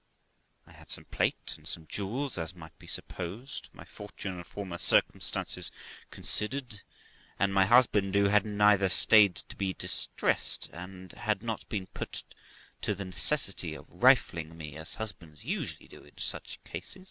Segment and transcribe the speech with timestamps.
[0.65, 4.79] I had some plate and some jewels, as might be supposed, my fortune and former
[4.79, 5.71] circumstances
[6.09, 6.81] considered;
[7.37, 12.23] and my husband, who had never stayed to be distressed, had not been put
[12.81, 16.97] to the necessity of rifling me, as husbands usually do in such cases.